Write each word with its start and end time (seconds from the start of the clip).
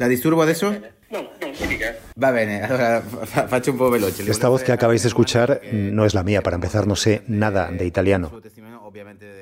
La 0.00 0.08
disturbo 0.08 0.40
adesso? 0.42 0.72
No, 1.10 1.20
no, 1.22 1.68
dica. 1.68 1.94
Va 2.22 2.30
bene, 2.30 2.62
allora 2.62 3.02
fa- 3.02 3.46
faccio 3.48 3.70
un 3.74 3.78
po' 3.78 3.90
veloce. 3.90 4.22
Esta 4.30 4.48
voz 4.48 4.62
que 4.62 4.72
acabáis 4.72 5.02
de 5.02 5.08
escuchar 5.08 5.60
no 5.72 6.06
es 6.06 6.14
la 6.14 6.22
mía, 6.22 6.40
para 6.42 6.54
empezar 6.54 6.86
no 6.86 6.96
sé 6.96 7.20
nada 7.26 7.70
de 7.70 7.84
italiano. 7.84 8.32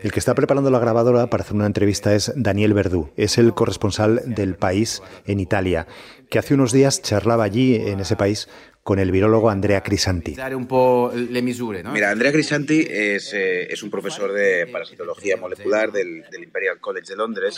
El 0.03 0.11
que 0.11 0.19
está 0.19 0.35
preparando 0.35 0.69
la 0.71 0.81
grabadora 0.81 1.29
para 1.29 1.45
hacer 1.45 1.55
una 1.55 1.67
entrevista 1.67 2.13
es 2.13 2.33
Daniel 2.35 2.75
Verdú, 2.75 3.11
es 3.17 3.39
el 3.39 3.55
corresponsal 3.55 4.21
del 4.27 4.57
país 4.57 5.01
en 5.27 5.39
Italia, 5.39 5.87
que 6.29 6.41
hace 6.41 6.55
unos 6.55 6.73
días 6.73 7.03
charlaba 7.03 7.45
allí, 7.45 7.77
en 7.77 8.01
ese 8.01 8.17
país, 8.17 8.49
con 8.89 8.99
el 8.99 9.11
virólogo 9.11 9.51
Andrea 9.51 9.83
Crisanti. 9.83 10.33
Dare 10.35 10.55
un 10.55 10.67
po' 10.67 11.13
le 11.15 11.43
misure, 11.43 11.83
no? 11.83 11.93
Mira, 11.93 12.11
Andrea 12.11 12.33
Crisanti 12.33 12.87
es, 12.89 13.35
eh, 13.35 13.71
es 13.71 13.83
un 13.83 13.91
profesor 13.91 14.33
de 14.33 14.67
parasitología 14.69 15.37
molecular 15.37 15.93
del, 15.93 16.23
del 16.31 16.43
Imperial 16.45 16.81
College 16.81 17.05
de 17.11 17.17
Londres 17.17 17.55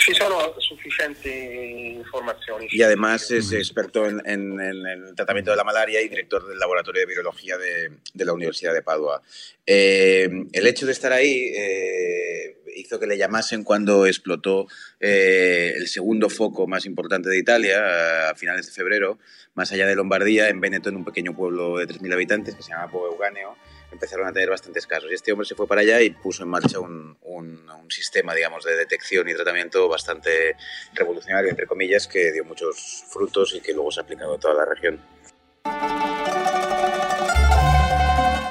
y 2.72 2.82
además 2.82 3.30
es 3.30 3.52
experto 3.52 4.06
en, 4.08 4.20
en- 4.26 4.60
en 4.60 4.86
el 4.86 5.14
tratamiento 5.14 5.52
de 5.52 5.56
la 5.56 5.62
malaria 5.62 6.02
y 6.02 6.08
director 6.08 6.48
del 6.48 6.58
laboratorio 6.58 7.02
de 7.02 7.06
virología 7.06 7.56
de, 7.56 7.90
de 8.12 8.24
la 8.24 8.32
Universidad 8.32 8.74
de 8.74 8.82
Padua. 8.82 9.22
Eh, 9.64 10.28
el 10.52 10.66
hecho 10.66 10.84
de 10.84 10.90
estar 10.90 11.12
ahí 11.12 11.52
eh, 11.54 12.56
hizo 12.76 12.98
que 12.98 13.06
le 13.06 13.16
llamasen 13.18 13.64
cuando 13.64 14.06
explotó 14.06 14.66
eh, 15.00 15.72
el 15.76 15.88
segundo 15.88 16.28
foco 16.30 16.66
más 16.66 16.86
importante 16.86 17.28
de 17.28 17.38
Italia 17.38 17.76
eh, 17.78 18.30
a 18.30 18.34
finales 18.34 18.66
de 18.66 18.72
febrero, 18.72 19.18
más 19.54 19.72
allá 19.72 19.86
de 19.86 19.94
Lombardía, 19.96 20.48
en 20.48 20.60
Veneto, 20.60 20.88
en 20.88 20.96
un 20.96 21.04
pequeño 21.04 21.34
pueblo 21.34 21.78
de 21.78 21.86
3.000 21.88 22.12
habitantes 22.14 22.54
que 22.54 22.62
se 22.62 22.70
llama 22.70 22.90
Po 22.90 23.06
Euganeo, 23.06 23.56
empezaron 23.92 24.26
a 24.26 24.32
tener 24.32 24.48
bastantes 24.50 24.86
casos. 24.86 25.10
Y 25.10 25.14
este 25.14 25.32
hombre 25.32 25.46
se 25.46 25.54
fue 25.54 25.66
para 25.66 25.80
allá 25.80 26.00
y 26.00 26.10
puso 26.10 26.42
en 26.44 26.48
marcha 26.48 26.78
un, 26.78 27.16
un- 27.22 27.68
un 27.68 27.90
sistema, 27.90 28.34
digamos, 28.34 28.64
de 28.64 28.76
detección 28.76 29.28
y 29.28 29.34
tratamiento 29.34 29.88
bastante 29.88 30.54
revolucionario, 30.94 31.50
entre 31.50 31.66
comillas, 31.66 32.06
que 32.06 32.30
dio 32.32 32.44
muchos 32.44 33.04
frutos 33.08 33.54
y 33.54 33.60
que 33.60 33.72
luego 33.74 33.90
se 33.90 34.00
ha 34.00 34.02
aplicado 34.04 34.34
a 34.34 34.38
toda 34.38 34.54
la 34.54 34.64
región. 34.64 35.00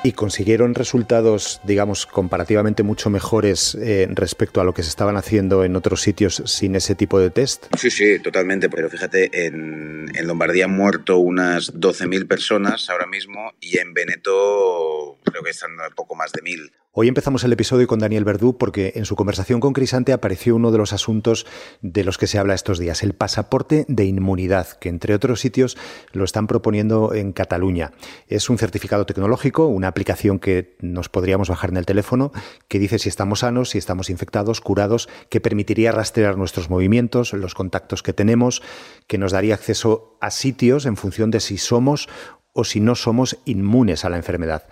Y 0.04 0.14
consiguieron 0.14 0.76
resultados, 0.76 1.60
digamos, 1.64 2.06
comparativamente 2.06 2.84
mucho 2.84 3.10
mejores 3.10 3.76
eh, 3.76 4.08
respecto 4.12 4.62
a 4.62 4.64
lo 4.64 4.74
que 4.74 4.84
se 4.84 4.90
estaban 4.90 5.18
haciendo 5.18 5.64
en 5.64 5.76
otros 5.76 6.02
sitios 6.02 6.42
sin 6.46 6.76
ese 6.76 6.96
tipo 6.96 7.20
de 7.20 7.30
test. 7.30 7.66
Sí, 7.78 7.92
sí, 7.92 8.20
totalmente. 8.20 8.70
Pero 8.70 8.90
fíjate, 8.90 9.30
en, 9.46 10.10
en 10.16 10.28
Lombardía 10.28 10.66
han 10.66 10.76
muerto 10.76 11.18
unas 11.18 11.74
12.000 11.74 12.28
personas 12.28 12.90
ahora 12.90 13.08
mismo 13.08 13.54
y 13.60 13.78
en 13.78 13.94
Veneto 13.94 15.20
creo 15.24 15.44
que 15.44 15.52
están 15.52 15.72
a 15.82 15.94
poco 15.96 16.16
más 16.16 16.32
de 16.32 16.42
1.000. 16.42 16.72
Hoy 17.02 17.08
empezamos 17.08 17.46
el 17.46 17.54
episodio 17.54 17.88
con 17.88 18.00
Daniel 18.00 18.26
Verdú 18.26 18.58
porque 18.58 18.92
en 18.96 19.06
su 19.06 19.16
conversación 19.16 19.62
con 19.62 19.72
Crisante 19.72 20.12
apareció 20.12 20.58
uno 20.58 20.70
de 20.70 20.80
los 20.80 20.92
asuntos 20.92 21.46
de 21.82 22.04
los 22.04 22.18
que 22.18 22.28
se 22.28 22.38
habla 22.38 22.56
estos 22.56 22.78
días, 22.78 23.04
el 23.04 23.14
pasaporte 23.14 23.86
de 23.88 24.04
inmunidad, 24.04 24.68
que 24.82 24.90
entre 24.90 25.16
otros 25.16 25.40
sitios 25.40 25.78
lo 26.12 26.26
están 26.26 26.46
proponiendo 26.46 27.14
en 27.14 27.32
Cataluña. 27.32 27.94
Es 28.28 28.50
un 28.50 28.58
certificado 28.58 29.06
tecnológico, 29.06 29.68
una 29.68 29.88
aplicación 29.88 30.40
que 30.40 30.76
nos 30.82 31.08
podríamos 31.08 31.48
bajar 31.48 31.70
en 31.70 31.78
el 31.78 31.86
teléfono, 31.86 32.34
que 32.68 32.80
dice 32.80 33.00
si 33.00 33.08
estamos 33.08 33.40
sanos, 33.40 33.70
si 33.70 33.78
estamos 33.78 34.10
infectados, 34.10 34.60
curados, 34.60 35.08
que 35.30 35.40
permitiría 35.40 35.94
rastrear 35.94 36.36
nuestros 36.36 36.70
movimientos, 36.70 37.32
los 37.32 37.56
contactos 37.56 38.04
que 38.04 38.12
tenemos, 38.12 38.62
que 39.08 39.18
nos 39.18 39.32
daría 39.32 39.54
acceso 39.54 40.18
a 40.20 40.32
sitios 40.32 40.86
en 40.86 40.98
función 40.98 41.32
de 41.32 41.40
si 41.40 41.58
somos 41.60 42.10
o 42.52 42.66
si 42.66 42.82
no 42.82 42.96
somos 42.96 43.38
inmunes 43.46 44.04
a 44.04 44.10
la 44.10 44.18
enfermedad. 44.18 44.64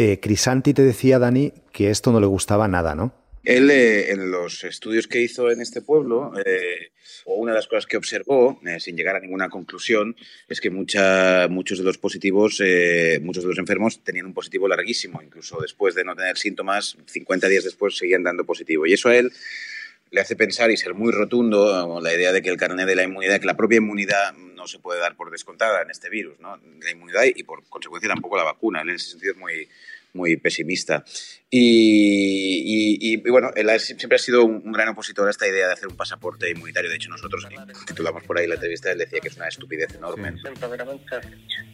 Eh, 0.00 0.20
Crisanti 0.20 0.74
te 0.74 0.82
decía, 0.82 1.18
Dani, 1.18 1.52
que 1.72 1.90
esto 1.90 2.12
no 2.12 2.20
le 2.20 2.26
gustaba 2.28 2.68
nada, 2.68 2.94
¿no? 2.94 3.12
Él, 3.42 3.68
eh, 3.68 4.12
en 4.12 4.30
los 4.30 4.62
estudios 4.62 5.08
que 5.08 5.20
hizo 5.20 5.50
en 5.50 5.60
este 5.60 5.82
pueblo, 5.82 6.32
eh, 6.46 6.92
o 7.24 7.34
una 7.34 7.50
de 7.50 7.58
las 7.58 7.66
cosas 7.66 7.86
que 7.86 7.96
observó, 7.96 8.60
eh, 8.64 8.78
sin 8.78 8.96
llegar 8.96 9.16
a 9.16 9.20
ninguna 9.20 9.48
conclusión, 9.48 10.14
es 10.48 10.60
que 10.60 10.70
mucha- 10.70 11.48
muchos 11.48 11.78
de 11.78 11.84
los 11.84 11.98
positivos, 11.98 12.60
eh, 12.64 13.18
muchos 13.22 13.42
de 13.42 13.48
los 13.48 13.58
enfermos 13.58 14.04
tenían 14.04 14.26
un 14.26 14.34
positivo 14.34 14.68
larguísimo. 14.68 15.20
Incluso 15.20 15.58
después 15.60 15.96
de 15.96 16.04
no 16.04 16.14
tener 16.14 16.36
síntomas, 16.38 16.96
50 17.06 17.48
días 17.48 17.64
después 17.64 17.96
seguían 17.96 18.22
dando 18.22 18.44
positivo. 18.44 18.86
Y 18.86 18.92
eso 18.92 19.08
a 19.08 19.16
él 19.16 19.32
le 20.10 20.20
hace 20.20 20.36
pensar 20.36 20.70
y 20.70 20.76
ser 20.76 20.94
muy 20.94 21.12
rotundo 21.12 22.00
la 22.00 22.14
idea 22.14 22.32
de 22.32 22.40
que 22.40 22.50
el 22.50 22.56
carnet 22.56 22.86
de 22.86 22.94
la 22.96 23.02
inmunidad, 23.02 23.40
que 23.40 23.46
la 23.46 23.56
propia 23.56 23.76
inmunidad 23.78 24.32
no 24.32 24.66
se 24.66 24.78
puede 24.78 25.00
dar 25.00 25.16
por 25.16 25.30
descontada 25.30 25.82
en 25.82 25.90
este 25.90 26.08
virus, 26.08 26.38
¿no? 26.40 26.56
La 26.82 26.90
inmunidad 26.90 27.24
y 27.34 27.42
por 27.42 27.62
consecuencia 27.68 28.08
tampoco 28.08 28.36
la 28.36 28.44
vacuna. 28.44 28.80
En 28.82 28.90
ese 28.90 29.10
sentido 29.10 29.32
es 29.32 29.38
muy, 29.38 29.68
muy 30.14 30.36
pesimista. 30.36 31.04
Y, 31.50 32.98
y- 33.00 33.14
y, 33.14 33.30
bueno, 33.30 33.50
él 33.54 33.68
siempre 33.80 34.16
ha 34.16 34.18
sido 34.18 34.44
un, 34.44 34.62
un 34.64 34.72
gran 34.72 34.88
opositor 34.88 35.26
a 35.28 35.30
esta 35.30 35.46
idea 35.46 35.66
de 35.68 35.72
hacer 35.72 35.88
un 35.88 35.96
pasaporte 35.96 36.50
inmunitario. 36.50 36.90
De 36.90 36.96
hecho, 36.96 37.08
nosotros 37.10 37.46
titulamos 37.86 38.24
por 38.24 38.38
ahí 38.38 38.46
la 38.46 38.54
entrevista, 38.54 38.90
él 38.92 38.98
decía 38.98 39.20
que 39.20 39.28
es 39.28 39.36
una 39.36 39.48
estupidez 39.48 39.94
enorme. 39.94 40.34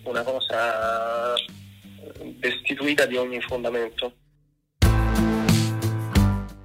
Una 0.05 0.25
cosa 0.25 1.35
destituita 2.41 3.07
di 3.07 3.17
ogni 3.17 3.41
fondamento. 3.41 4.13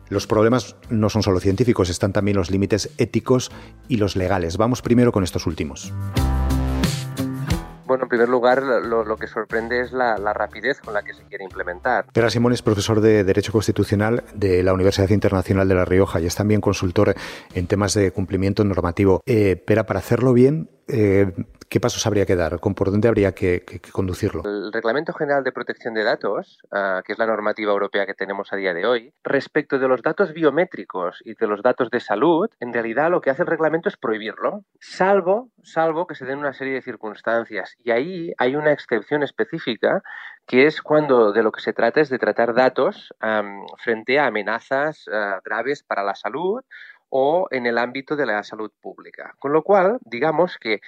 Los 0.10 0.26
problemas 0.26 0.76
no 0.90 1.10
son 1.10 1.22
solo 1.22 1.40
científicos, 1.40 1.90
están 1.90 2.12
también 2.14 2.36
los 2.36 2.50
límites 2.50 2.90
éticos 2.98 3.52
y 3.88 3.98
los 3.98 4.16
legales. 4.16 4.58
Vamos 4.58 4.82
primero 4.82 5.12
con 5.12 5.24
estos 5.24 5.46
últimos. 5.46 5.94
Bueno, 7.90 8.04
en 8.04 8.10
primer 8.10 8.30
lugar, 8.30 8.62
lo, 8.62 9.18
que 9.18 9.26
sorprende 9.26 9.82
es 9.82 9.92
la, 9.92 10.16
la 10.20 10.32
rapidez 10.32 10.80
con 10.80 10.94
la 10.94 11.02
que 11.02 11.16
se 11.16 11.24
quiere 11.24 11.44
implementar. 11.44 12.06
Pera 12.14 12.30
Simón 12.30 12.54
es 12.54 12.62
profesor 12.62 13.02
de 13.02 13.24
Derecho 13.24 13.52
Constitucional 13.52 14.24
de 14.36 14.62
la 14.62 14.74
Universidad 14.76 15.10
Internacional 15.10 15.68
de 15.68 15.74
La 15.74 15.86
Rioja 15.86 16.22
y 16.22 16.28
es 16.28 16.36
también 16.36 16.62
consultor 16.62 17.16
en 17.56 17.66
temas 17.66 17.96
de 17.96 18.12
cumplimiento 18.12 18.64
normativo. 18.64 19.24
Eh, 19.26 19.56
Pera, 19.56 19.88
para 19.88 20.02
hacerlo 20.02 20.34
bien, 20.34 20.70
eh, 20.92 21.32
¿qué 21.70 21.80
pasos 21.80 22.06
habría 22.08 22.26
que 22.26 22.36
dar? 22.36 22.60
¿Con 22.60 22.74
¿Por 22.74 22.92
dónde 22.92 23.08
habría 23.08 23.34
que, 23.34 23.64
conducirlo? 23.92 24.44
El 24.44 24.74
Reglamento 24.74 25.14
General 25.14 25.44
de 25.44 25.52
Protección 25.52 25.94
de 25.94 26.04
Datos, 26.04 26.60
ah, 26.72 27.02
que 27.06 27.14
es 27.14 27.20
la 27.20 27.26
normativa 27.26 27.72
europea 27.72 28.06
que 28.06 28.14
tenemos 28.14 28.52
a 28.52 28.56
día 28.56 28.74
de 28.74 28.86
hoy, 28.86 29.14
respecto 29.24 29.78
de 29.78 29.88
los 29.88 30.02
datos 30.02 30.34
biométricos 30.34 31.22
y 31.24 31.36
de 31.36 31.48
los 31.48 31.62
datos 31.62 31.90
de 31.92 32.00
salud, 32.00 32.50
en 32.60 32.74
realidad 32.74 33.12
lo 33.12 33.22
que 33.22 33.30
hace 33.30 33.44
el 33.44 33.48
reglamento 33.48 33.90
es 33.90 33.98
prohibirlo, 33.98 34.64
salvo, 34.80 35.50
salvo 35.64 36.08
que 36.08 36.16
se 36.16 36.26
den 36.26 36.40
una 36.40 36.54
serie 36.54 36.74
de 36.74 36.82
circunstancias. 36.82 37.76
Y 37.84 37.92
ahí 37.92 38.34
hay 38.38 38.56
una 38.56 38.72
excepción 38.72 39.24
específica 39.24 40.02
que 40.48 40.66
es 40.66 40.82
cuando 40.82 41.32
de 41.32 41.44
lo 41.44 41.52
que 41.52 41.62
se 41.62 41.74
trata 41.74 42.02
es 42.02 42.10
de 42.10 42.18
tratar 42.18 42.56
datos 42.56 43.14
frente 43.78 44.18
a 44.18 44.26
amenazas 44.26 45.06
ah, 45.14 45.40
graves 45.46 45.84
para 45.84 46.04
la 46.04 46.16
salud 46.16 46.64
o 47.10 47.48
en 47.52 47.66
el 47.66 47.78
ámbito 47.78 48.16
de 48.16 48.26
la 48.26 48.44
salud 48.44 48.72
pública. 48.82 49.36
Con 49.40 49.54
lo 49.54 49.64
cual, 49.64 50.00
digamos 50.02 50.58
que 50.58 50.82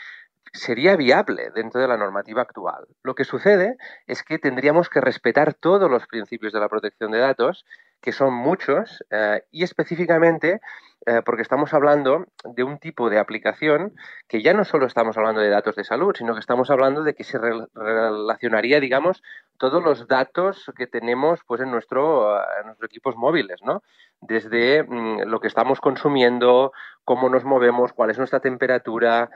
sería 0.54 0.96
viable 0.96 1.50
dentro 1.56 1.80
de 1.80 1.88
la 1.88 1.98
normativa 1.98 2.42
actual. 2.42 2.86
Lo 3.04 3.16
que 3.16 3.24
sucede 3.24 3.78
es 4.08 4.24
que 4.24 4.38
tendríamos 4.38 4.90
que 4.90 5.02
respetar 5.02 5.54
todos 5.54 5.90
los 5.90 6.08
principios 6.08 6.54
de 6.54 6.60
la 6.60 6.70
protección 6.70 7.12
de 7.12 7.20
datos, 7.20 7.66
que 8.02 8.12
son 8.12 8.34
muchos, 8.34 9.04
eh, 9.12 9.44
y 9.52 9.64
específicamente 9.64 10.60
eh, 11.06 11.22
porque 11.26 11.42
estamos 11.42 11.74
hablando 11.74 12.28
de 12.44 12.64
un 12.64 12.78
tipo 12.78 13.10
de 13.10 13.18
aplicación 13.18 13.94
que 14.28 14.44
ya 14.44 14.54
no 14.54 14.64
solo 14.66 14.86
estamos 14.86 15.18
hablando 15.18 15.42
de 15.42 15.50
datos 15.50 15.76
de 15.76 15.84
salud, 15.84 16.14
sino 16.16 16.34
que 16.36 16.40
estamos 16.40 16.70
hablando 16.70 17.02
de 17.04 17.16
que 17.16 17.24
se 17.24 17.40
re- 17.40 17.66
relacionaría, 17.74 18.80
digamos, 18.80 19.24
todos 19.58 19.84
los 19.84 20.08
datos 20.08 20.72
que 20.78 20.86
tenemos 20.86 21.40
pues, 21.48 21.62
en, 21.62 21.72
nuestro, 21.72 22.38
eh, 22.38 22.44
en 22.60 22.66
nuestros 22.68 22.90
equipos 22.90 23.16
móviles, 23.16 23.62
¿no? 23.64 23.82
Desde 24.20 24.84
mm, 24.84 25.22
lo 25.26 25.40
que 25.40 25.48
estamos 25.48 25.80
consumiendo, 25.80 26.72
cómo 27.04 27.30
nos 27.30 27.44
movemos, 27.46 27.94
cuál 27.94 28.12
es 28.12 28.18
nuestra 28.20 28.40
temperatura 28.40 29.30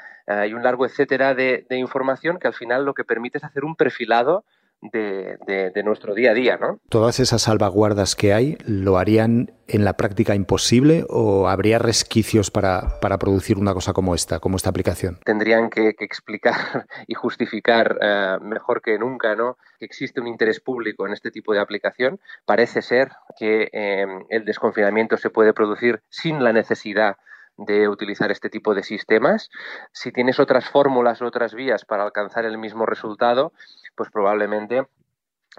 y 0.48 0.54
un 0.54 0.64
largo 0.64 0.86
etcétera 0.88 1.36
de 1.36 1.66
información 1.70 2.40
que 2.40 2.48
al 2.48 2.54
final 2.54 2.84
lo 2.84 2.94
que 2.96 3.04
permite 3.04 3.38
es 3.38 3.44
hacer 3.44 3.64
un 3.64 3.76
perfilado 3.76 4.44
de, 4.82 5.38
de- 5.48 5.72
de 5.72 5.84
nuestro 5.84 6.14
día 6.14 6.32
a 6.32 6.34
día, 6.34 6.58
¿no? 6.58 6.80
¿Todas 6.90 7.20
esas 7.20 7.42
salvaguardas 7.44 8.16
que 8.16 8.34
hay 8.34 8.58
lo 8.66 8.98
harían 8.98 9.52
en 9.68 9.84
la 9.84 9.94
práctica 9.94 10.36
imposible 10.36 11.06
o 11.10 11.48
habría 11.48 11.80
resquicios 11.80 12.52
para, 12.52 13.00
para 13.02 13.18
producir 13.18 13.58
una 13.58 13.74
cosa 13.74 13.94
como 13.94 14.14
esta, 14.14 14.40
como 14.40 14.58
esta 14.58 14.70
aplicación? 14.70 15.20
tendrían 15.26 15.70
que, 15.70 15.94
que 15.96 16.06
explicar 16.06 16.56
y 17.08 17.16
justificar 17.16 17.98
eh, 18.02 18.38
mejor 18.42 18.82
que 18.82 19.00
nunca 19.00 19.36
¿no? 19.36 19.58
que 19.80 19.86
existe 19.86 20.22
un 20.22 20.28
interés 20.28 20.60
público 20.60 21.08
en 21.08 21.14
este 21.14 21.32
tipo 21.32 21.54
de 21.54 21.60
aplicación. 21.60 22.20
Parece 22.46 22.82
ser 22.82 23.10
que 23.40 23.70
eh, 23.74 24.06
el 24.30 24.46
desconfinamiento 24.46 25.18
se 25.18 25.30
puede 25.32 25.54
producir 25.54 26.02
sin 26.10 26.44
la 26.44 26.54
necesidad 26.54 27.18
de 27.58 27.88
utilizar 27.88 28.32
este 28.32 28.50
tipo 28.50 28.76
de 28.76 28.84
sistemas. 28.84 29.50
Si 29.94 30.12
tienes 30.12 30.40
otras 30.42 30.70
fórmulas 30.70 31.22
otras 31.22 31.54
vías 31.56 31.86
para 31.86 32.04
alcanzar 32.04 32.44
el 32.44 32.58
mismo 32.58 32.86
resultado, 32.86 33.54
pues 33.96 34.10
probablemente 34.12 34.88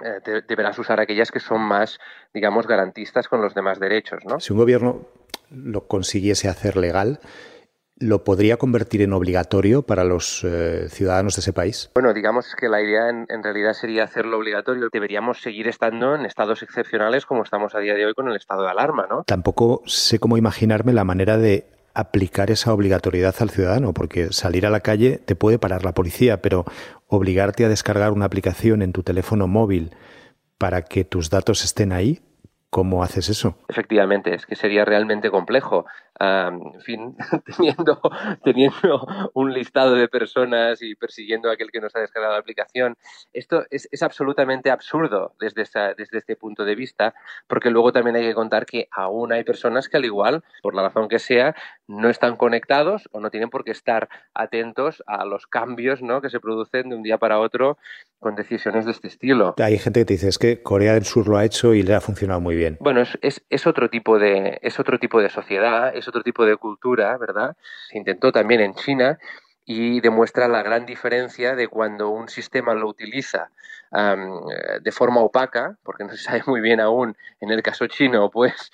eh, 0.05 0.43
deberás 0.47 0.79
usar 0.79 1.00
aquellas 1.00 1.31
que 1.31 1.41
son 1.41 1.62
más, 1.62 1.99
digamos, 2.35 2.67
garantistas 2.67 3.29
con 3.29 3.41
los 3.41 3.55
demás 3.55 3.81
derechos, 3.81 4.25
¿no? 4.27 4.41
Si 4.41 4.53
un 4.53 4.59
gobierno 4.59 5.06
lo 5.50 5.87
consiguiese 5.87 6.49
hacer 6.49 6.77
legal, 6.77 7.21
¿lo 7.99 8.25
podría 8.25 8.59
convertir 8.59 9.00
en 9.00 9.15
obligatorio 9.15 9.83
para 9.83 10.05
los 10.05 10.44
eh, 10.44 10.88
ciudadanos 10.91 11.37
de 11.37 11.41
ese 11.41 11.53
país? 11.55 11.91
Bueno, 11.94 12.12
digamos 12.12 12.55
que 12.55 12.69
la 12.69 12.83
idea 12.83 13.09
en, 13.09 13.27
en 13.31 13.43
realidad 13.43 13.73
sería 13.73 14.05
hacerlo 14.05 14.37
obligatorio. 14.37 14.89
Deberíamos 14.93 15.41
seguir 15.41 15.67
estando 15.67 16.15
en 16.15 16.27
estados 16.27 16.62
excepcionales 16.62 17.25
como 17.25 17.43
estamos 17.43 17.75
a 17.75 17.79
día 17.79 17.94
de 17.94 18.05
hoy 18.05 18.15
con 18.15 18.29
el 18.29 18.37
estado 18.37 18.65
de 18.65 18.71
alarma, 18.71 19.06
¿no? 19.09 19.25
Tampoco 19.25 19.82
sé 19.87 20.19
cómo 20.19 20.37
imaginarme 20.37 20.93
la 20.93 21.05
manera 21.05 21.39
de 21.39 21.75
aplicar 21.96 22.50
esa 22.50 22.72
obligatoriedad 22.72 23.34
al 23.40 23.50
ciudadano, 23.50 23.94
porque 23.94 24.32
salir 24.32 24.66
a 24.66 24.70
la 24.70 24.81
calle 24.81 25.19
te 25.19 25.34
puede 25.34 25.58
parar 25.58 25.84
la 25.84 25.94
policía, 25.94 26.43
pero 26.43 26.64
obligarte 27.06 27.64
a 27.64 27.69
descargar 27.69 28.12
una 28.12 28.26
aplicación 28.26 28.82
en 28.82 28.93
tu 28.93 29.02
teléfono 29.02 29.46
móvil 29.46 29.94
para 30.58 30.82
que 30.82 31.04
tus 31.04 31.31
datos 31.31 31.64
estén 31.64 31.93
ahí, 31.93 32.20
¿Cómo 32.70 33.02
haces 33.02 33.31
eso? 33.31 33.56
Efectivamente, 33.69 34.34
es 34.34 34.44
que 34.44 34.54
sería 34.54 34.84
realmente 34.84 35.31
complejo. 35.31 35.87
En 36.19 36.81
fin, 36.81 37.17
teniendo, 37.57 38.01
teniendo 38.43 39.07
un 39.35 39.53
listado 39.53 39.95
de 39.95 40.09
personas 40.09 40.81
y 40.83 40.95
persiguiendo 40.95 41.51
a 41.51 41.55
aquel 41.55 41.71
que 41.71 41.81
nos 41.81 41.95
ha 41.97 42.01
descargado 42.01 42.35
la 42.35 42.41
aplicación. 42.41 42.97
Esto 43.33 43.65
es, 43.71 43.89
absolutamente 44.03 44.71
absurdo 44.71 45.35
desde, 45.41 45.65
desde 45.97 46.19
este 46.19 46.37
punto 46.37 46.65
de 46.65 46.75
vista, 46.75 47.15
porque 47.47 47.71
luego 47.71 47.93
también 47.93 48.17
hay 48.17 48.23
que 48.23 48.35
contar 48.35 48.67
que 48.67 48.89
aún 48.91 49.33
hay 49.33 49.45
personas 49.45 49.89
que 49.89 49.97
al 49.97 50.05
igual, 50.05 50.45
por 50.63 50.75
la 50.75 50.83
razón 50.83 51.09
que 51.09 51.19
sea, 51.19 51.55
no 51.87 52.09
están 52.09 52.37
conectados 52.37 53.09
o 53.13 53.21
no 53.21 53.31
tienen 53.31 53.51
por 53.51 53.65
qué 53.65 53.73
estar 53.73 54.09
atentos 54.35 55.03
a 55.07 55.25
los 55.25 55.47
cambios 55.47 56.03
¿no? 56.03 56.21
que 56.21 56.31
se 56.31 56.41
producen 56.41 56.89
de 56.89 56.97
un 56.97 57.03
día 57.03 57.19
para 57.19 57.41
otro 57.41 57.79
con 58.19 58.35
decisiones 58.35 58.85
de 58.85 58.93
este 58.93 59.09
estilo. 59.09 59.55
Hay 59.59 59.79
gente 59.79 60.01
que 60.01 60.07
te 60.07 60.15
dice 60.15 60.29
es 60.29 60.39
que 60.39 60.63
Corea 60.63 60.95
del 60.95 61.05
Sur 61.05 61.29
lo 61.29 61.37
ha 61.37 61.45
hecho 61.45 61.75
y 61.75 61.83
le 61.83 61.95
ha 61.95 62.01
funcionado 62.01 62.41
muy 62.41 62.57
bien. 62.57 62.77
Bueno, 62.81 63.03
es, 63.23 63.45
es, 63.49 63.67
otro 63.67 63.91
tipo 63.91 64.19
de, 64.19 64.59
es 64.63 64.81
otro 64.81 64.99
tipo 64.99 65.21
de 65.21 65.31
sociedad, 65.31 65.95
es 65.95 66.09
otro 66.09 66.23
tipo 66.23 66.45
de 66.45 66.57
cultura, 66.57 67.17
¿verdad? 67.19 67.57
Se 67.91 67.99
intentó 67.99 68.33
también 68.33 68.61
en 68.61 68.75
China 68.75 69.19
y 69.65 70.01
demuestra 70.01 70.49
la 70.49 70.63
gran 70.63 70.87
diferencia 70.87 71.57
de 71.57 71.69
cuando 71.69 72.11
un 72.11 72.29
sistema 72.29 72.75
lo 72.75 72.89
utiliza 72.89 73.51
de 74.81 74.93
forma 74.93 75.21
opaca, 75.21 75.77
porque 75.83 76.05
no 76.05 76.11
se 76.11 76.19
sabe 76.19 76.43
muy 76.47 76.61
bien 76.61 76.81
aún 76.81 77.17
en 77.41 77.51
el 77.51 77.63
caso 77.63 77.87
chino, 77.87 78.31
pues, 78.31 78.71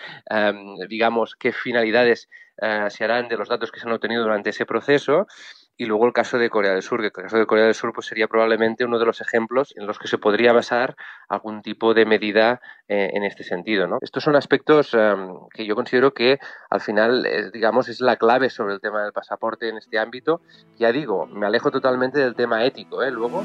digamos, 0.89 1.37
qué 1.37 1.53
finalidades 1.53 2.29
uh, 2.61 2.91
se 2.91 3.05
harán 3.05 3.29
de 3.29 3.37
los 3.37 3.49
datos 3.49 3.71
que 3.71 3.81
se 3.81 3.87
han 3.87 3.93
obtenido 3.93 4.23
durante 4.23 4.51
ese 4.51 4.67
proceso, 4.67 5.27
y 5.77 5.87
luego 5.87 6.07
el 6.07 6.13
caso 6.13 6.39
de 6.39 6.51
Corea 6.51 6.73
del 6.73 6.83
Sur, 6.83 7.01
que 7.01 7.07
el 7.07 7.13
caso 7.13 7.39
de 7.39 7.47
Corea 7.47 7.65
del 7.65 7.75
Sur 7.75 7.93
pues, 7.93 8.07
sería 8.07 8.29
probablemente 8.29 8.85
uno 8.85 8.99
de 8.99 9.07
los 9.07 9.21
ejemplos 9.21 9.73
en 9.77 9.87
los 9.87 9.99
que 9.99 10.07
se 10.07 10.19
podría 10.19 10.53
basar 10.53 10.97
algún 11.29 11.63
tipo 11.63 11.95
de 11.95 12.05
medida 12.05 12.61
eh, 12.89 13.11
en 13.15 13.25
este 13.25 13.43
sentido. 13.43 13.87
¿no? 13.87 13.99
Estos 14.01 14.23
son 14.23 14.37
aspectos 14.37 14.95
em, 14.95 15.35
que 15.53 15.67
yo 15.67 15.75
considero 15.75 16.13
que 16.13 16.39
al 16.71 16.81
final, 16.81 17.27
digamos, 17.53 17.89
es 17.89 18.01
la 18.01 18.17
clave 18.17 18.51
sobre 18.51 18.75
el 18.75 18.81
tema 18.81 19.03
del 19.03 19.13
pasaporte 19.13 19.69
en 19.69 19.79
este 19.79 19.99
ámbito. 19.99 20.43
Ya 20.77 20.93
digo, 20.93 21.27
me 21.27 21.47
alejo 21.47 21.71
totalmente 21.71 22.21
del 22.21 22.35
tema 22.35 22.65
ético. 22.65 23.03
¿eh? 23.03 23.11
Luego. 23.11 23.43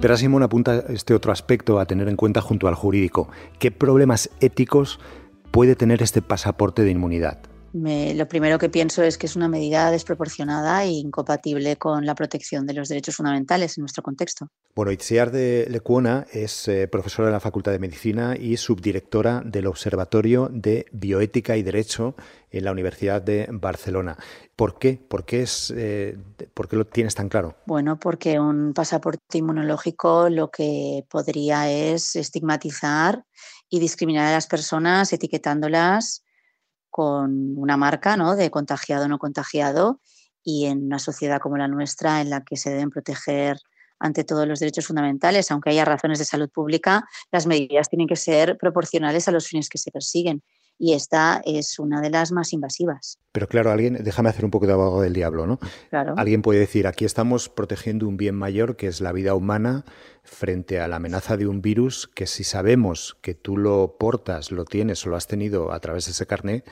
Pero 0.00 0.16
Simón 0.16 0.42
apunta 0.42 0.84
este 0.88 1.12
otro 1.12 1.30
aspecto 1.30 1.78
a 1.78 1.84
tener 1.84 2.08
en 2.08 2.16
cuenta 2.16 2.40
junto 2.40 2.68
al 2.68 2.74
jurídico. 2.74 3.28
¿Qué 3.58 3.70
problemas 3.70 4.30
éticos 4.40 4.98
puede 5.50 5.76
tener 5.76 6.00
este 6.00 6.22
pasaporte 6.22 6.82
de 6.82 6.92
inmunidad? 6.92 7.49
Lo 7.72 8.28
primero 8.28 8.58
que 8.58 8.68
pienso 8.68 9.02
es 9.02 9.16
que 9.16 9.26
es 9.26 9.36
una 9.36 9.48
medida 9.48 9.90
desproporcionada 9.90 10.84
e 10.84 10.90
incompatible 10.90 11.76
con 11.76 12.04
la 12.04 12.14
protección 12.14 12.66
de 12.66 12.74
los 12.74 12.88
derechos 12.88 13.16
fundamentales 13.16 13.78
en 13.78 13.82
nuestro 13.82 14.02
contexto. 14.02 14.48
Bueno, 14.74 14.92
Itziar 14.92 15.30
de 15.30 15.66
Lecuona 15.70 16.26
es 16.32 16.68
eh, 16.68 16.88
profesora 16.88 17.26
de 17.26 17.32
la 17.32 17.40
Facultad 17.40 17.72
de 17.72 17.78
Medicina 17.78 18.36
y 18.36 18.56
subdirectora 18.56 19.42
del 19.44 19.66
Observatorio 19.66 20.48
de 20.52 20.86
Bioética 20.92 21.56
y 21.56 21.62
Derecho 21.62 22.14
en 22.50 22.64
la 22.64 22.72
Universidad 22.72 23.22
de 23.22 23.48
Barcelona. 23.50 24.16
¿Por 24.56 24.78
qué? 24.78 25.00
¿Por 25.08 25.24
qué, 25.24 25.42
es, 25.42 25.72
eh, 25.76 26.18
¿Por 26.54 26.68
qué 26.68 26.76
lo 26.76 26.86
tienes 26.86 27.14
tan 27.14 27.28
claro? 27.28 27.56
Bueno, 27.66 27.98
porque 27.98 28.38
un 28.38 28.72
pasaporte 28.74 29.38
inmunológico 29.38 30.28
lo 30.28 30.50
que 30.50 31.04
podría 31.08 31.70
es 31.70 32.16
estigmatizar 32.16 33.24
y 33.68 33.78
discriminar 33.78 34.26
a 34.26 34.32
las 34.32 34.46
personas 34.46 35.12
etiquetándolas 35.12 36.24
con 36.90 37.56
una 37.56 37.76
marca 37.76 38.16
¿no? 38.16 38.36
de 38.36 38.50
contagiado 38.50 39.04
o 39.04 39.08
no 39.08 39.18
contagiado 39.18 40.00
y 40.42 40.66
en 40.66 40.86
una 40.86 40.98
sociedad 40.98 41.40
como 41.40 41.56
la 41.56 41.68
nuestra 41.68 42.20
en 42.20 42.30
la 42.30 42.42
que 42.42 42.56
se 42.56 42.70
deben 42.70 42.90
proteger 42.90 43.58
ante 43.98 44.24
todos 44.24 44.48
los 44.48 44.58
derechos 44.60 44.86
fundamentales, 44.86 45.50
aunque 45.50 45.70
haya 45.70 45.84
razones 45.84 46.18
de 46.18 46.24
salud 46.24 46.48
pública, 46.48 47.06
las 47.30 47.46
medidas 47.46 47.88
tienen 47.90 48.08
que 48.08 48.16
ser 48.16 48.56
proporcionales 48.56 49.28
a 49.28 49.30
los 49.30 49.46
fines 49.46 49.68
que 49.68 49.78
se 49.78 49.90
persiguen 49.90 50.42
y 50.80 50.94
esta 50.94 51.42
es 51.44 51.78
una 51.78 52.00
de 52.00 52.08
las 52.08 52.32
más 52.32 52.54
invasivas. 52.54 53.18
Pero 53.32 53.46
claro, 53.46 53.70
alguien, 53.70 54.02
déjame 54.02 54.30
hacer 54.30 54.46
un 54.46 54.50
poco 54.50 54.66
de 54.66 54.72
abogado 54.72 55.02
del 55.02 55.12
diablo, 55.12 55.46
¿no? 55.46 55.58
Claro. 55.90 56.14
Alguien 56.16 56.40
puede 56.40 56.58
decir, 56.58 56.86
aquí 56.86 57.04
estamos 57.04 57.50
protegiendo 57.50 58.08
un 58.08 58.16
bien 58.16 58.34
mayor 58.34 58.76
que 58.76 58.86
es 58.86 59.02
la 59.02 59.12
vida 59.12 59.34
humana 59.34 59.84
frente 60.24 60.80
a 60.80 60.88
la 60.88 60.96
amenaza 60.96 61.36
de 61.36 61.46
un 61.46 61.60
virus 61.60 62.08
que 62.08 62.26
si 62.26 62.44
sabemos 62.44 63.18
que 63.20 63.34
tú 63.34 63.58
lo 63.58 63.98
portas, 63.98 64.52
lo 64.52 64.64
tienes 64.64 65.06
o 65.06 65.10
lo 65.10 65.16
has 65.16 65.26
tenido 65.26 65.70
a 65.70 65.80
través 65.80 66.06
de 66.06 66.12
ese 66.12 66.26
carné, 66.26 66.64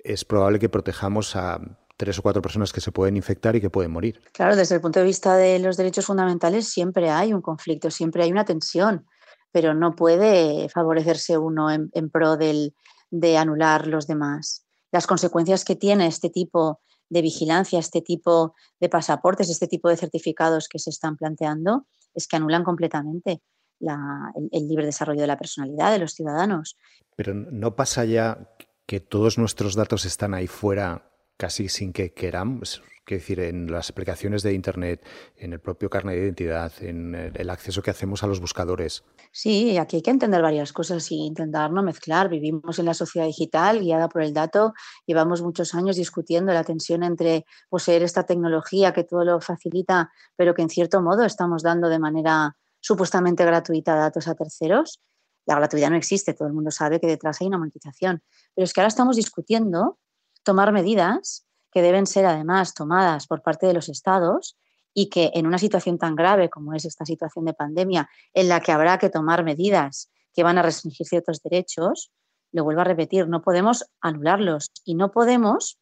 es 0.00 0.24
probable 0.24 0.58
que 0.58 0.68
protejamos 0.68 1.36
a 1.36 1.60
tres 1.96 2.18
o 2.18 2.22
cuatro 2.22 2.42
personas 2.42 2.72
que 2.72 2.80
se 2.80 2.90
pueden 2.90 3.16
infectar 3.16 3.54
y 3.54 3.60
que 3.60 3.70
pueden 3.70 3.92
morir. 3.92 4.20
Claro, 4.32 4.56
desde 4.56 4.74
el 4.74 4.80
punto 4.80 4.98
de 4.98 5.06
vista 5.06 5.36
de 5.36 5.60
los 5.60 5.76
derechos 5.76 6.06
fundamentales 6.06 6.66
siempre 6.68 7.08
hay 7.10 7.32
un 7.32 7.40
conflicto, 7.40 7.92
siempre 7.92 8.24
hay 8.24 8.32
una 8.32 8.44
tensión, 8.44 9.06
pero 9.52 9.74
no 9.74 9.94
puede 9.94 10.68
favorecerse 10.70 11.38
uno 11.38 11.70
en 11.70 12.10
pro 12.10 12.36
del, 12.36 12.74
de 13.10 13.36
anular 13.36 13.86
los 13.86 14.06
demás. 14.06 14.66
Las 14.92 15.06
consecuencias 15.06 15.64
que 15.64 15.76
tiene 15.76 16.06
este 16.06 16.30
tipo 16.30 16.80
de 17.10 17.22
vigilancia, 17.22 17.78
este 17.78 18.02
tipo 18.02 18.54
de 18.80 18.88
pasaportes, 18.88 19.50
este 19.50 19.66
tipo 19.66 19.88
de 19.88 19.96
certificados 19.96 20.68
que 20.68 20.78
se 20.78 20.90
están 20.90 21.16
planteando, 21.16 21.86
es 22.14 22.26
que 22.26 22.36
anulan 22.36 22.64
completamente 22.64 23.42
el, 23.80 24.68
libre 24.68 24.86
desarrollo 24.86 25.20
de 25.20 25.26
la 25.26 25.38
personalidad 25.38 25.92
de 25.92 25.98
los 26.00 26.12
ciudadanos. 26.12 26.76
Pero 27.16 27.34
no 27.34 27.76
pasa 27.76 28.04
ya 28.04 28.48
que 28.86 29.00
todos 29.00 29.38
nuestros 29.38 29.74
datos 29.74 30.04
están 30.04 30.34
ahí 30.34 30.46
fuera 30.46 31.07
casi 31.38 31.68
sin 31.68 31.92
que 31.92 32.12
queramos, 32.12 32.82
que 33.06 33.14
decir, 33.14 33.40
en 33.40 33.72
las 33.72 33.88
aplicaciones 33.88 34.42
de 34.42 34.52
Internet, 34.52 35.04
en 35.36 35.54
el 35.54 35.60
propio 35.60 35.88
carnet 35.88 36.16
de 36.16 36.24
identidad, 36.24 36.72
en 36.80 37.14
el 37.14 37.48
acceso 37.48 37.80
que 37.80 37.90
hacemos 37.90 38.22
a 38.22 38.26
los 38.26 38.40
buscadores. 38.40 39.04
Sí, 39.32 39.78
aquí 39.78 39.96
hay 39.96 40.02
que 40.02 40.10
entender 40.10 40.42
varias 40.42 40.72
cosas 40.72 41.10
y 41.10 41.24
intentar 41.24 41.70
no 41.70 41.82
mezclar. 41.82 42.28
Vivimos 42.28 42.78
en 42.78 42.84
la 42.84 42.92
sociedad 42.92 43.26
digital 43.26 43.80
guiada 43.80 44.08
por 44.08 44.22
el 44.22 44.34
dato. 44.34 44.74
Llevamos 45.06 45.40
muchos 45.40 45.74
años 45.74 45.96
discutiendo 45.96 46.52
la 46.52 46.64
tensión 46.64 47.02
entre 47.02 47.46
poseer 47.70 48.02
esta 48.02 48.24
tecnología 48.24 48.92
que 48.92 49.04
todo 49.04 49.24
lo 49.24 49.40
facilita, 49.40 50.12
pero 50.36 50.54
que 50.54 50.62
en 50.62 50.68
cierto 50.68 51.00
modo 51.00 51.24
estamos 51.24 51.62
dando 51.62 51.88
de 51.88 51.98
manera 51.98 52.56
supuestamente 52.80 53.44
gratuita 53.44 53.94
datos 53.94 54.28
a 54.28 54.34
terceros. 54.34 55.00
La 55.46 55.54
gratuidad 55.54 55.88
no 55.88 55.96
existe, 55.96 56.34
todo 56.34 56.48
el 56.48 56.54
mundo 56.54 56.70
sabe 56.70 57.00
que 57.00 57.06
detrás 57.06 57.40
hay 57.40 57.46
una 57.46 57.58
monetización. 57.58 58.22
Pero 58.54 58.64
es 58.64 58.74
que 58.74 58.80
ahora 58.80 58.88
estamos 58.88 59.16
discutiendo 59.16 59.98
tomar 60.48 60.72
medidas 60.72 61.44
que 61.70 61.82
deben 61.82 62.06
ser 62.06 62.24
además 62.24 62.72
tomadas 62.72 63.26
por 63.26 63.42
parte 63.42 63.66
de 63.66 63.74
los 63.74 63.90
estados 63.90 64.56
y 64.94 65.10
que 65.10 65.30
en 65.34 65.46
una 65.46 65.58
situación 65.58 65.98
tan 65.98 66.16
grave 66.16 66.48
como 66.48 66.72
es 66.72 66.86
esta 66.86 67.04
situación 67.04 67.44
de 67.44 67.52
pandemia, 67.52 68.08
en 68.32 68.48
la 68.48 68.60
que 68.60 68.72
habrá 68.72 68.96
que 68.96 69.10
tomar 69.10 69.44
medidas 69.44 70.10
que 70.32 70.42
van 70.42 70.56
a 70.56 70.62
restringir 70.62 71.06
ciertos 71.06 71.42
derechos, 71.42 72.10
lo 72.50 72.64
vuelvo 72.64 72.80
a 72.80 72.84
repetir, 72.84 73.28
no 73.28 73.42
podemos 73.42 73.84
anularlos 74.00 74.70
y 74.86 74.94
no 74.94 75.10
podemos 75.10 75.78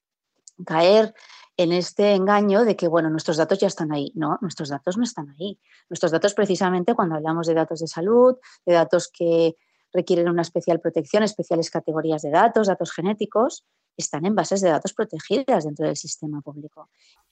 caer 0.66 1.14
en 1.56 1.70
este 1.70 2.14
engaño 2.14 2.64
de 2.64 2.74
que, 2.74 2.88
bueno, 2.88 3.08
nuestros 3.08 3.36
datos 3.36 3.60
ya 3.60 3.68
están 3.68 3.92
ahí. 3.92 4.10
No, 4.16 4.36
nuestros 4.40 4.70
datos 4.70 4.96
no 4.96 5.04
están 5.04 5.30
ahí. 5.38 5.60
Nuestros 5.88 6.10
datos, 6.10 6.34
precisamente, 6.34 6.94
cuando 6.94 7.14
hablamos 7.14 7.46
de 7.46 7.54
datos 7.54 7.78
de 7.78 7.86
salud, 7.86 8.34
de 8.66 8.74
datos 8.74 9.08
que 9.16 9.54
requieren 9.92 10.28
una 10.28 10.42
especial 10.42 10.80
protección, 10.80 11.22
especiales 11.22 11.70
categorías 11.70 12.22
de 12.22 12.30
datos, 12.30 12.66
datos 12.66 12.90
genéticos, 12.92 13.64
están 13.96 14.26
en 14.26 14.34
bases 14.34 14.60
de 14.60 14.70
datos 14.70 14.92
protegidas 14.92 15.64
dentro 15.64 15.86
del 15.86 15.96
sistema 15.96 16.40
público. 16.40 16.88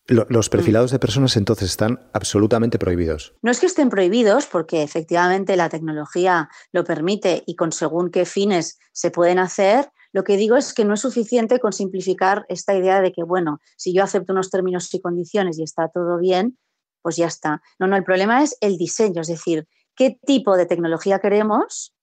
Los 0.06 0.50
perfilados 0.50 0.90
de 0.90 0.99
personas 0.99 1.37
entonces 1.37 1.71
están 1.71 1.99
absolutamente 2.12 2.78
prohibidos. 2.78 3.35
No 3.40 3.50
es 3.50 3.59
que 3.59 3.66
estén 3.66 3.88
prohibidos 3.88 4.47
porque 4.47 4.83
efectivamente 4.83 5.56
la 5.56 5.71
tecnología 5.71 6.50
lo 6.73 6.85
permite 6.85 7.42
y 7.47 7.56
con 7.56 7.73
según 7.73 8.11
qué 8.11 8.26
fines 8.26 8.78
se 8.92 9.11
pueden 9.11 9.38
hacer. 9.38 9.90
Lo 10.12 10.23
que 10.23 10.37
digo 10.37 10.56
es 10.56 10.75
que 10.75 10.85
no 10.85 10.94
es 10.94 11.00
suficiente 11.00 11.59
con 11.59 11.73
simplificar 11.73 12.44
esta 12.49 12.76
idea 12.76 13.00
de 13.00 13.12
que, 13.12 13.23
bueno, 13.23 13.61
si 13.76 13.94
yo 13.94 14.04
acepto 14.04 14.35
unos 14.35 14.50
términos 14.50 14.92
y 14.92 15.00
condiciones 15.00 15.59
y 15.59 15.62
está 15.62 15.88
todo 15.88 16.18
bien, 16.18 16.59
pues 17.00 17.16
ya 17.16 17.26
está. 17.26 17.62
No, 17.78 17.87
no, 17.87 17.97
el 17.97 18.04
problema 18.04 18.42
es 18.42 18.56
el 18.61 18.76
diseño, 18.76 19.23
es 19.23 19.28
decir, 19.28 19.66
qué 19.97 20.18
tipo 20.26 20.56
de 20.56 20.66
tecnología 20.66 21.18
queremos 21.18 21.94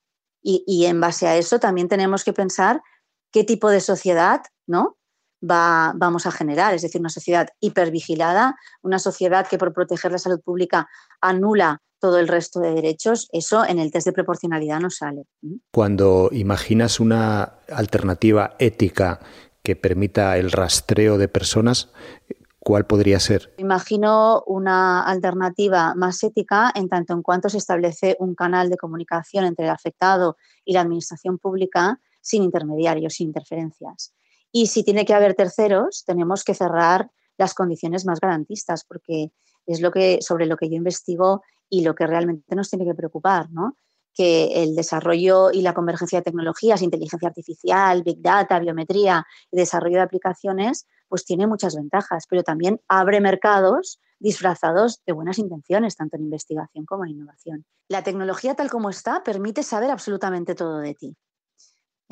y, 0.42 0.64
y 0.66 0.86
en 0.86 1.00
base 1.00 1.28
a 1.28 1.38
eso 1.38 1.60
también 1.60 1.88
tenemos 1.88 2.24
que 2.24 2.34
pensar 2.34 2.82
qué 3.32 3.44
tipo 3.44 3.70
de 3.70 3.82
sociedad 3.82 4.42
¿no? 4.72 4.98
Va, 5.44 5.94
vamos 5.96 6.26
a 6.26 6.32
generar, 6.32 6.74
es 6.74 6.84
decir, 6.84 7.02
una 7.02 7.10
sociedad 7.10 7.50
hipervigilada, 7.60 8.56
una 8.82 9.00
sociedad 9.00 9.48
que 9.48 9.58
por 9.58 9.74
proteger 9.74 10.12
la 10.12 10.20
salud 10.20 10.40
pública 10.42 10.88
anula 11.20 11.82
todo 12.00 12.20
el 12.20 12.28
resto 12.28 12.60
de 12.60 12.74
derechos, 12.74 13.28
eso 13.32 13.66
en 13.66 13.78
el 13.78 13.92
test 13.92 14.08
de 14.08 14.14
proporcionalidad 14.14 14.80
no 14.80 14.90
sale. 14.90 15.26
Cuando 15.72 16.30
imaginas 16.32 17.00
una 17.00 17.44
alternativa 17.70 18.56
ética 18.60 19.20
que 19.62 19.76
permita 19.76 20.38
el 20.38 20.52
rastreo 20.52 21.20
de 21.20 21.28
personas, 21.28 21.92
¿cuál 22.60 22.86
podría 22.86 23.20
ser? 23.20 23.54
Imagino 23.58 24.44
una 24.48 25.04
alternativa 25.04 25.94
más 25.96 26.24
ética 26.24 26.72
en 26.74 26.90
tanto 26.90 27.14
en 27.14 27.22
cuanto 27.22 27.50
se 27.50 27.60
establece 27.60 28.16
un 28.20 28.34
canal 28.34 28.70
de 28.70 28.78
comunicación 28.78 29.46
entre 29.46 29.66
el 29.66 29.72
afectado 29.72 30.38
y 30.66 30.74
la 30.74 30.82
administración 30.82 31.38
pública 31.38 32.00
sin 32.22 32.44
intermediarios, 32.44 33.16
sin 33.16 33.28
interferencias. 33.28 34.14
Y 34.52 34.68
si 34.68 34.84
tiene 34.84 35.06
que 35.06 35.14
haber 35.14 35.34
terceros, 35.34 36.04
tenemos 36.06 36.44
que 36.44 36.54
cerrar 36.54 37.10
las 37.38 37.54
condiciones 37.54 38.06
más 38.06 38.20
garantistas, 38.20 38.84
porque 38.84 39.32
es 39.66 39.82
lo 39.82 39.92
que, 39.92 40.20
sobre 40.22 40.46
lo 40.46 40.58
que 40.58 40.70
yo 40.70 40.76
investigo 40.76 41.42
y 41.70 41.84
lo 41.84 41.96
que 41.96 42.08
realmente 42.08 42.56
nos 42.56 42.70
tiene 42.70 42.86
que 42.86 42.94
preocupar, 42.94 43.50
¿no? 43.52 43.76
que 44.14 44.64
el 44.64 44.76
desarrollo 44.76 45.52
y 45.52 45.62
la 45.62 45.74
convergencia 45.74 46.20
de 46.20 46.24
tecnologías, 46.24 46.82
inteligencia 46.82 47.30
artificial, 47.30 48.04
big 48.04 48.22
data, 48.22 48.60
biometría 48.60 49.26
y 49.50 49.58
desarrollo 49.58 49.98
de 49.98 50.04
aplicaciones, 50.04 50.86
pues 51.08 51.26
tiene 51.26 51.48
muchas 51.48 51.76
ventajas, 51.76 52.26
pero 52.30 52.44
también 52.44 52.82
abre 52.88 53.22
mercados 53.22 54.00
disfrazados 54.20 55.02
de 55.06 55.14
buenas 55.14 55.40
intenciones, 55.40 55.96
tanto 55.96 56.18
en 56.18 56.24
investigación 56.24 56.86
como 56.86 57.06
en 57.06 57.12
innovación. 57.12 57.66
La 57.88 58.04
tecnología 58.04 58.56
tal 58.56 58.70
como 58.70 58.90
está 58.90 59.24
permite 59.24 59.64
saber 59.64 59.90
absolutamente 59.90 60.56
todo 60.56 60.80
de 60.80 60.94
ti. 60.94 61.18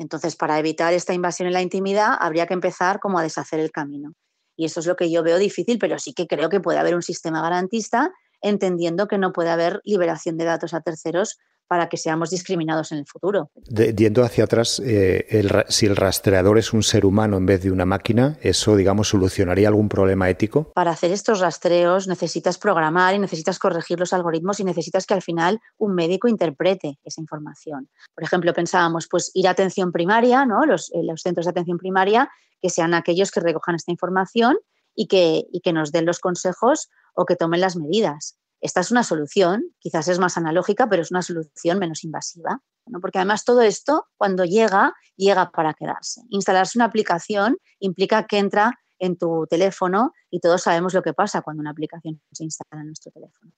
Entonces, 0.00 0.34
para 0.34 0.58
evitar 0.58 0.94
esta 0.94 1.12
invasión 1.12 1.46
en 1.46 1.52
la 1.52 1.60
intimidad, 1.60 2.16
habría 2.18 2.46
que 2.46 2.54
empezar 2.54 3.00
como 3.00 3.18
a 3.18 3.22
deshacer 3.22 3.60
el 3.60 3.70
camino. 3.70 4.14
Y 4.56 4.64
eso 4.64 4.80
es 4.80 4.86
lo 4.86 4.96
que 4.96 5.10
yo 5.10 5.22
veo 5.22 5.36
difícil, 5.36 5.78
pero 5.78 5.98
sí 5.98 6.14
que 6.14 6.26
creo 6.26 6.48
que 6.48 6.58
puede 6.58 6.78
haber 6.78 6.94
un 6.94 7.02
sistema 7.02 7.42
garantista, 7.42 8.10
entendiendo 8.40 9.08
que 9.08 9.18
no 9.18 9.34
puede 9.34 9.50
haber 9.50 9.82
liberación 9.84 10.38
de 10.38 10.46
datos 10.46 10.72
a 10.72 10.80
terceros 10.80 11.36
para 11.70 11.88
que 11.88 11.96
seamos 11.96 12.30
discriminados 12.30 12.90
en 12.90 12.98
el 12.98 13.06
futuro. 13.06 13.52
yendo 13.96 14.24
hacia 14.24 14.42
atrás, 14.42 14.82
eh, 14.84 15.24
si 15.68 15.86
el 15.86 15.94
rastreador 15.94 16.58
es 16.58 16.72
un 16.72 16.82
ser 16.82 17.06
humano 17.06 17.36
en 17.36 17.46
vez 17.46 17.62
de 17.62 17.70
una 17.70 17.86
máquina, 17.86 18.36
¿eso, 18.42 18.74
digamos, 18.74 19.10
solucionaría 19.10 19.68
algún 19.68 19.88
problema 19.88 20.28
ético? 20.28 20.72
Para 20.74 20.90
hacer 20.90 21.12
estos 21.12 21.38
rastreos 21.38 22.08
necesitas 22.08 22.58
programar 22.58 23.14
y 23.14 23.20
necesitas 23.20 23.60
corregir 23.60 24.00
los 24.00 24.12
algoritmos 24.12 24.58
y 24.58 24.64
necesitas 24.64 25.06
que 25.06 25.14
al 25.14 25.22
final 25.22 25.60
un 25.78 25.94
médico 25.94 26.26
interprete 26.26 26.98
esa 27.04 27.20
información. 27.20 27.88
Por 28.16 28.24
ejemplo, 28.24 28.52
pensábamos, 28.52 29.06
pues 29.08 29.30
ir 29.34 29.46
a 29.46 29.52
atención 29.52 29.92
primaria, 29.92 30.44
¿no? 30.46 30.66
los, 30.66 30.90
eh, 30.92 31.04
los 31.04 31.22
centros 31.22 31.46
de 31.46 31.50
atención 31.50 31.78
primaria, 31.78 32.28
que 32.60 32.68
sean 32.68 32.94
aquellos 32.94 33.30
que 33.30 33.38
recojan 33.38 33.76
esta 33.76 33.92
información 33.92 34.58
y 34.96 35.06
que, 35.06 35.44
y 35.52 35.60
que 35.60 35.72
nos 35.72 35.92
den 35.92 36.04
los 36.04 36.18
consejos 36.18 36.88
o 37.14 37.26
que 37.26 37.36
tomen 37.36 37.60
las 37.60 37.76
medidas 37.76 38.39
esta 38.60 38.80
es 38.80 38.90
una 38.90 39.02
solución, 39.02 39.64
quizás 39.78 40.08
es 40.08 40.18
más 40.18 40.36
analógica, 40.36 40.88
pero 40.88 41.02
es 41.02 41.10
una 41.10 41.22
solución 41.22 41.78
menos 41.78 42.04
invasiva. 42.04 42.60
Porque 43.00 43.18
además 43.18 43.44
todo 43.44 43.62
esto, 43.62 44.06
cuando 44.16 44.44
llega, 44.44 44.94
llega 45.16 45.50
para 45.50 45.74
quedarse. 45.74 46.22
Instalarse 46.30 46.76
una 46.76 46.86
aplicación 46.86 47.56
implica 47.78 48.26
que 48.26 48.38
entra 48.38 48.78
en 48.98 49.16
tu 49.16 49.46
teléfono 49.48 50.12
y 50.30 50.40
todos 50.40 50.62
sabemos 50.62 50.92
lo 50.92 51.02
que 51.02 51.14
pasa 51.14 51.40
cuando 51.40 51.60
una 51.60 51.70
aplicación 51.70 52.20
se 52.32 52.44
instala 52.44 52.82
en 52.82 52.88
nuestro 52.88 53.12
teléfono. 53.12 53.52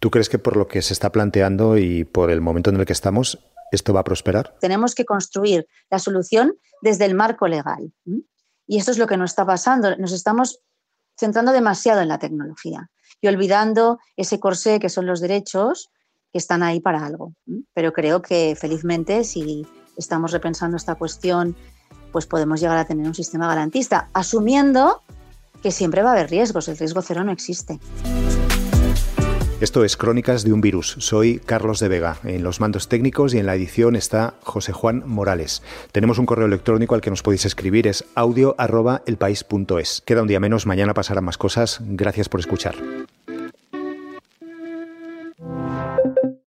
¿Tú 0.00 0.10
crees 0.10 0.28
que 0.28 0.38
por 0.38 0.56
lo 0.56 0.66
que 0.66 0.82
se 0.82 0.92
está 0.92 1.12
planteando 1.12 1.78
y 1.78 2.04
por 2.04 2.30
el 2.30 2.40
momento 2.40 2.70
en 2.70 2.76
el 2.76 2.86
que 2.86 2.92
estamos, 2.92 3.38
esto 3.70 3.92
va 3.92 4.00
a 4.00 4.04
prosperar? 4.04 4.56
Tenemos 4.60 4.94
que 4.94 5.04
construir 5.04 5.68
la 5.90 5.98
solución 5.98 6.56
desde 6.82 7.04
el 7.04 7.14
marco 7.14 7.46
legal. 7.46 7.92
Y 8.66 8.78
esto 8.78 8.90
es 8.90 8.98
lo 8.98 9.06
que 9.06 9.16
nos 9.16 9.30
está 9.30 9.46
pasando. 9.46 9.96
Nos 9.96 10.12
estamos 10.12 10.60
centrando 11.16 11.52
demasiado 11.52 12.00
en 12.00 12.08
la 12.08 12.18
tecnología 12.18 12.90
y 13.20 13.28
olvidando 13.28 13.98
ese 14.16 14.40
corsé 14.40 14.78
que 14.80 14.88
son 14.88 15.06
los 15.06 15.20
derechos 15.20 15.90
que 16.32 16.38
están 16.38 16.62
ahí 16.62 16.80
para 16.80 17.04
algo. 17.04 17.34
Pero 17.74 17.92
creo 17.92 18.22
que 18.22 18.56
felizmente 18.58 19.24
si 19.24 19.66
estamos 19.96 20.32
repensando 20.32 20.76
esta 20.76 20.94
cuestión, 20.94 21.56
pues 22.12 22.26
podemos 22.26 22.60
llegar 22.60 22.78
a 22.78 22.84
tener 22.84 23.06
un 23.06 23.14
sistema 23.14 23.48
garantista, 23.48 24.08
asumiendo 24.12 25.02
que 25.62 25.70
siempre 25.70 26.02
va 26.02 26.10
a 26.10 26.12
haber 26.12 26.30
riesgos, 26.30 26.68
el 26.68 26.78
riesgo 26.78 27.02
cero 27.02 27.24
no 27.24 27.32
existe. 27.32 27.78
Esto 29.60 29.84
es 29.84 29.98
Crónicas 29.98 30.42
de 30.42 30.54
un 30.54 30.62
Virus. 30.62 30.96
Soy 31.00 31.38
Carlos 31.38 31.80
de 31.80 31.88
Vega. 31.88 32.16
En 32.24 32.42
los 32.42 32.60
mandos 32.60 32.88
técnicos 32.88 33.34
y 33.34 33.38
en 33.38 33.44
la 33.44 33.54
edición 33.54 33.94
está 33.94 34.32
José 34.42 34.72
Juan 34.72 35.02
Morales. 35.04 35.62
Tenemos 35.92 36.18
un 36.18 36.24
correo 36.24 36.46
electrónico 36.46 36.94
al 36.94 37.02
que 37.02 37.10
nos 37.10 37.22
podéis 37.22 37.44
escribir, 37.44 37.86
es 37.86 38.06
audio.elpaís.es. 38.14 40.02
Queda 40.06 40.22
un 40.22 40.28
día 40.28 40.40
menos, 40.40 40.64
mañana 40.64 40.94
pasarán 40.94 41.24
más 41.24 41.36
cosas. 41.36 41.80
Gracias 41.82 42.30
por 42.30 42.40
escuchar. 42.40 42.74